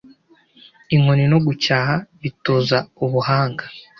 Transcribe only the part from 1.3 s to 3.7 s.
no gucyaha bitoza ubuhanga